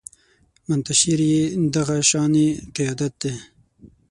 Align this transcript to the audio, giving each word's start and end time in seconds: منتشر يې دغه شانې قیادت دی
منتشر 0.67 1.19
يې 1.31 1.41
دغه 1.75 1.97
شانې 2.09 2.47
قیادت 2.75 3.13
دی 3.21 3.33